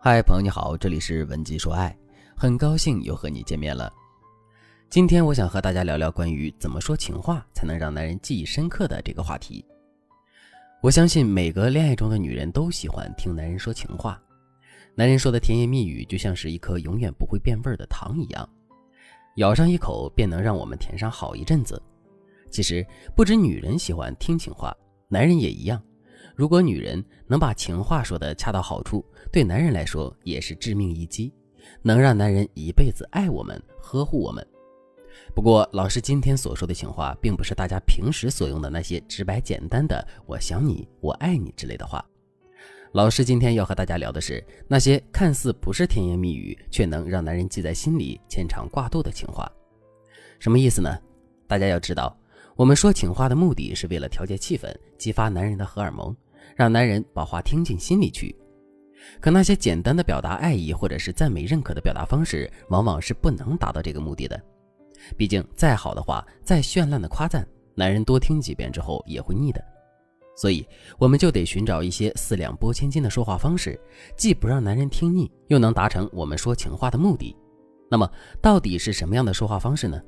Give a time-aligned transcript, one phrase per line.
[0.00, 1.94] 嗨，朋友你好，这里是文姬说爱，
[2.36, 3.92] 很高兴又和你见面了。
[4.88, 9.64] 今天我想和大家聊聊关于怎么说情话才能让男人记忆深刻的这个话题。
[10.80, 14.22] 我相信每个恋爱中的女人都喜欢听男人说情话，
[14.94, 18.48] 男人说的甜言蜜语就像是一颗永远不会变味儿的糖一样，
[19.38, 21.82] 咬上一口便能让我们甜上好一阵子。
[22.52, 22.86] 其实
[23.16, 24.72] 不止女人喜欢听情话，
[25.08, 25.82] 男人也一样。
[26.38, 31.34] 如果女人能把情话说得恰到好处，对男人来说也是致命一击，
[31.82, 34.46] 能让男人一辈子爱我们、呵护我们。
[35.34, 42.04] 不过，老师今天所说的情话，并不是大家平时所用的那些直白简单的“我想你”“我爱你”之类的话。
[42.92, 49.50] 老师今天要和大家聊的是那些看似不是甜言蜜语，却能让男人记在心里、牵肠挂肚的情话。
[50.38, 50.96] 什么意思呢？
[51.48, 52.16] 大家要知道，
[52.54, 56.16] 我们说情话的目的是为了调节气氛，激发男人的荷尔蒙。
[56.56, 58.34] 让男人把话听进心里去，
[59.20, 64.40] 可那些简单的表达爱意或者是赞美认可的表达方式，往往是不能达到这个目的的。
[65.16, 69.64] 毕竟，再好的话，再绚烂的夸赞，男人多听几遍之后也会腻的。
[70.36, 70.66] 所以，
[70.98, 73.80] 我们就得寻找一些四两拨千斤的说话方式，
[74.16, 77.36] 既不让男人听腻，又能达成我们说情话的目的。
[77.90, 78.08] 那么，
[78.40, 80.00] 到底是什么样的说话方式呢？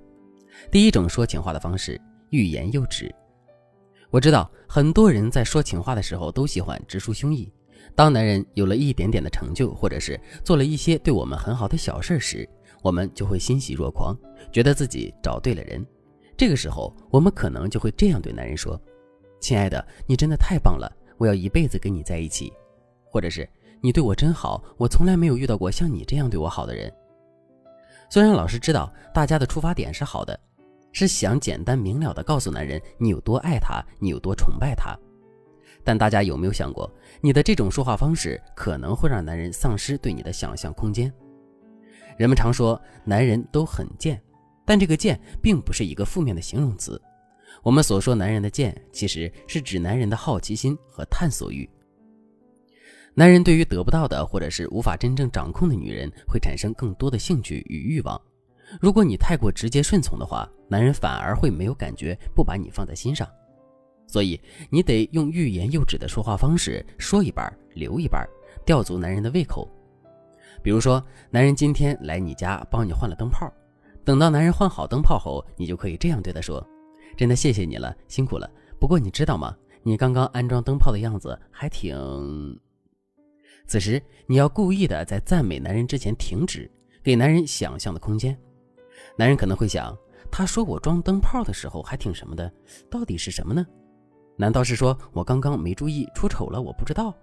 [0.71, 3.13] 第一种说情话的方式，欲言又止。
[4.11, 7.49] 我知道很多人在说情话的时候都喜欢直抒胸臆。
[7.95, 12.49] 当男人有了一点点的成就，或者是做了一些对我们很好的小事时，
[12.83, 14.17] 我们就会欣喜若狂，
[14.53, 15.85] 觉得自己找对了人。
[16.37, 18.81] 这个时候，我们可能就会这样对男人说
[19.41, 22.53] ：“亲爱的，你真的太棒了，我要一辈子跟你在一起。”
[23.11, 23.49] 或者是
[23.83, 26.93] “你对我真好，我从来没有遇到过像你这样对我好的人。”
[28.09, 30.39] 虽然老师知道大家的出发点是好的。
[30.93, 34.99] 是想简单明了的告诉男人你有多爱他，你有多崇拜他。
[35.83, 41.13] 但大家有没有想过，你的这种说话方式可能会让男人丧失对你的想象空间？
[42.19, 44.21] 人们常说男人都很贱，
[44.67, 47.01] 但这个贱并不是一个负面的形容词。
[47.63, 51.69] 我们所说男人的贱，其实是指男人的好奇心和探索欲。
[53.15, 58.21] 男人对于得不到的或者是无法真正掌控的女人，会产生更多的兴趣与欲望。
[58.79, 63.27] 如果你太过直接顺从的话，男人反而会没有感觉，不把你放在心上。
[64.07, 68.29] 所以你得用欲言又止的说话方式，说一半留一半，
[68.65, 69.69] 吊足男人的胃口。
[70.63, 73.51] 比如说，男人今天来你家帮你换了灯泡，
[74.05, 76.65] 等到男人换好灯泡后，你就可以这样对他说
[77.17, 78.51] ：“真的谢谢你了，辛苦了。
[78.79, 79.57] 不过你知道吗？
[79.83, 81.97] 你刚刚安装灯泡的样子还挺……”
[83.67, 86.71] 此时你要故意的在赞美男人之前停止，
[87.03, 88.37] 给男人想象的空间。
[89.21, 89.95] 男人可能会想，
[90.31, 92.51] 他说我装灯泡的时候还挺什么的，
[92.91, 93.67] 到底是什么呢？
[94.39, 96.63] 难道是说我刚刚没注意出丑了？
[96.63, 97.15] 我不知道。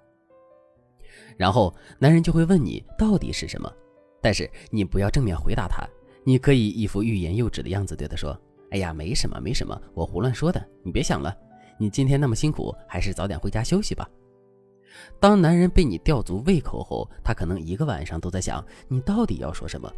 [1.38, 3.74] 然后男人就会问你到底是什么，
[4.22, 5.90] 但是你不要正面回答他，
[6.24, 11.35] 你可以一副欲言又止的样子对他说：“哎呀，没什么，没什么，我胡乱说的，你别想了。
[11.79, 14.08] 你今天那么辛苦，还是早点回家休息吧。”
[15.19, 19.91] 当男人被你吊足胃口后，他可能一个晚上都在想你到底要说什么。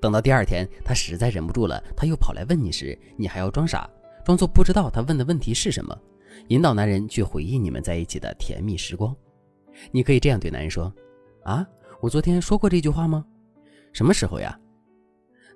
[0.00, 3.88] 等到第二天，他实在忍不住了，他又跑来问你时，你还要装傻，
[4.24, 5.96] 装作不知道他问的问题是什么，
[6.48, 9.14] 引导男人去回忆你们在一起的甜蜜时光。
[9.90, 10.92] 你可以这样对男人说
[11.44, 11.66] ：“啊，
[12.00, 13.24] 我昨天说过这句话吗？
[13.92, 14.58] 什么时候呀？”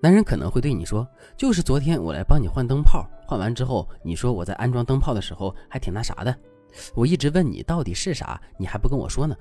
[0.02, 1.06] 男人可能会对你说
[1.38, 6.36] ：“就是昨天我来帮你换灯泡，换完之后，你说我在安装灯泡的时候还挺那啥的，
[6.96, 9.36] 我一直问你到底是啥，你还不跟我说呢。”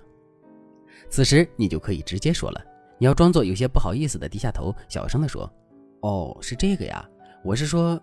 [1.10, 2.64] 此时你就可以直接说了。
[3.02, 5.52] 你要装作有些不好意思的低下头，小声的说
[6.06, 7.04] ：“哦，是这个呀，
[7.44, 8.00] 我是说，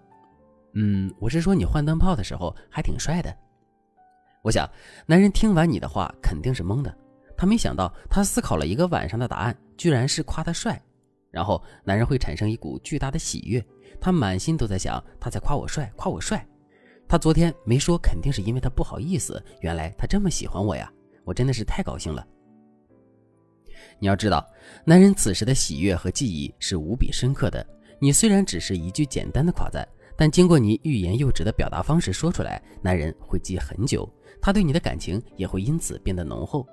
[0.75, 3.33] 嗯，我是说你换灯泡的时候还挺帅的。”
[4.43, 4.69] 我想，
[5.07, 6.93] 男人听完你的话肯定是懵的，
[7.37, 10.83] 他没想到他思考了一个晚上的答案居然是夸他帅，
[11.31, 13.65] 然后男人会产生一股巨大的喜悦，
[14.01, 16.45] 他满心都在想他在夸我帅，夸我帅。
[17.07, 20.93] 他昨天没说，肯定是因为他不好意思，原来他这么喜欢我呀，
[21.25, 22.27] 我真的是太高兴了。
[23.99, 24.47] 你要知道，
[24.85, 27.67] 男人此时的喜悦和记忆是无比深刻的。
[28.01, 29.87] 你虽然只是一句简单的夸赞，
[30.17, 34.09] 但经过你欲言又止的表达方式说出来，男人会记很久，
[34.41, 36.67] 他对你的感情也会因此变得浓厚。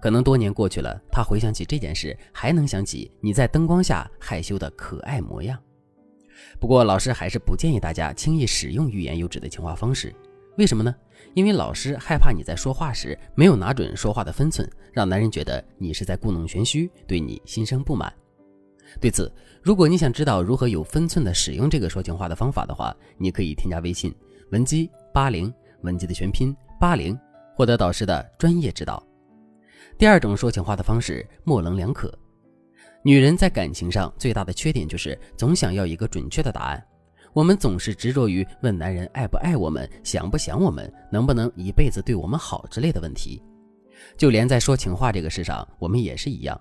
[0.00, 5.58] 可能多年过去了，他回想起这件事，还能想起你在灯光下害羞的可爱模样。
[6.60, 10.14] 不过，老师还是不建议大家轻易使用欲言又止的情话方式。
[10.58, 10.92] 为什么呢？
[11.34, 18.12] 因为老师害怕你在说话时没有拿准说话的分寸，让男人觉得你是在故弄玄虚，对你心生不满。
[19.00, 19.32] 对此，
[19.62, 24.12] 如果你想知道如何有分寸的使用这个说情话的方法的话，你可以添加微信
[24.50, 25.52] 文姬八零，
[25.82, 27.16] 文姬的全拼八零，
[27.54, 29.00] 获得导师的专业指导。
[29.96, 32.12] 第二种说情话的方式模棱两可。
[33.04, 36.84] 女人在感情上最大的缺点就是总想要一个准确的答案。
[37.32, 43.42] 我们总是执着于问男人爱不爱我们、想不想我们、能不能一辈子对我们好之类的问题。
[44.16, 46.58] 就连在说情话这个事上，我们也是一样。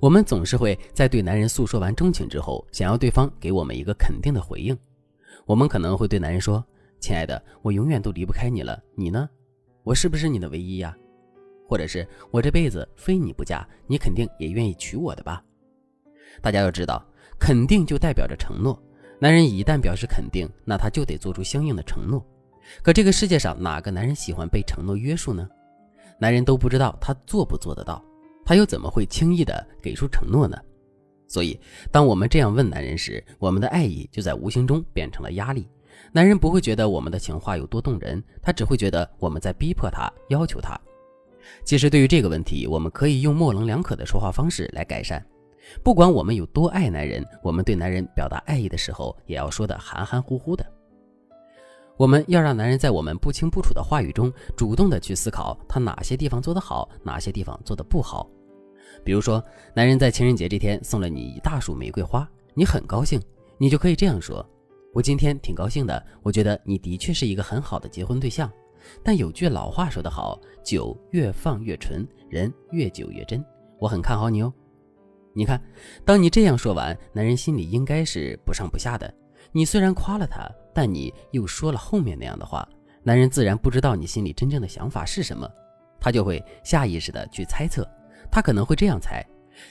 [0.00, 4.76] 我们总是会在对男人诉说完衷情之后，想要对方给我们一个肯定的回应。
[5.44, 6.64] 我们可能会对男人说
[7.00, 9.28] ：“亲爱的，我永远都离不开你了，你呢？
[9.82, 10.96] 我是不是你的唯一呀？
[11.66, 15.42] 或者是我这辈子非你不嫁，你肯定也愿意娶我的吧？”
[16.40, 17.04] 大家要知道，
[17.38, 18.80] 肯定就代表着承诺。
[19.20, 22.24] 男人一旦表示肯定，那他就得做出相应的承诺。
[22.82, 25.48] 可这个世界上哪个男人喜欢被承诺约束呢？
[26.20, 28.04] 男人都不知道他做不做得到，
[28.44, 30.56] 他又怎么会轻易的给出承诺呢？
[31.26, 31.58] 所以，
[31.90, 35.68] 当我们这样问男人时，我们的爱意就在无形中变成了压力。
[36.12, 40.78] 男人不会觉得我们的情话有多动人，他只会觉得我们在逼迫他，要求他。
[41.64, 45.24] 其实，对于这个问题，我们可以用模棱两可的说话方式来改善。
[45.82, 50.64] 不管我们有多爱男人，我们对男人表达爱意的时候，也要说的含含糊糊的。
[51.96, 58.28] 我们要让男人在我们不清不楚的话语中，主动的去思考他哪些地方做得好，哪些地方做得不好。
[59.04, 59.42] 比如说，
[59.74, 63.20] 男人在情人节这天送了你一大束玫瑰花，你很高兴，
[63.58, 64.44] 你就可以这样说
[64.94, 68.50] ：“我今天挺高兴的，我觉得你的确是一个很好的结婚对象。
[69.02, 73.44] 但有句老话说得好，酒越放越纯，人越久越真。
[73.80, 74.52] 我很看好你哦。”
[75.38, 75.62] 你看，
[76.04, 79.08] 当你这样说完，男人心里应该是不上不下的。
[79.52, 82.68] 你虽然夸了他，但你又说了后面那样的话，
[83.04, 85.48] 男人自然不知道你心里真正的想法是什么，
[86.00, 87.88] 他就会下意识的去猜测。
[88.32, 89.24] 他可能会这样猜：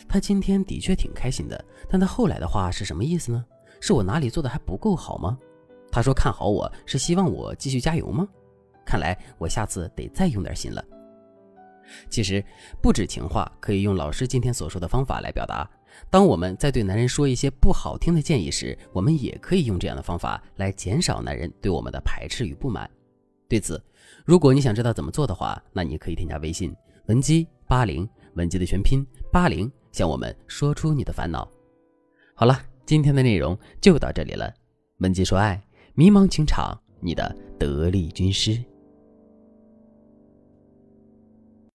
[0.07, 3.43] 他今天的确挺开心的，但他后来的话是什么意思呢？
[3.81, 5.37] 是我哪里做的还不够好吗？
[5.91, 8.25] 他说看好我是希望我继续加油吗？
[8.85, 10.81] 看来我下次得再用点心了。
[12.09, 12.43] 其实
[12.81, 15.69] 不止情话可以用老师今天所说的方法来表达。
[16.09, 22.89] 当我们在对男人说一些不好听的建议时，我们也可以用这样的方法来减少男人对我们的排斥与不满。
[23.49, 23.81] 对此，
[24.25, 26.75] 如果你想知道怎么做的话，那你可以添加微信
[27.07, 31.49] 文姬八零，文姬的全拼八零，向我们说出你的烦恼。
[32.35, 34.53] 好了，今天的内容就到这里了。
[34.97, 35.59] 文姬说爱，
[35.95, 38.63] 迷茫情场，你的得力军师。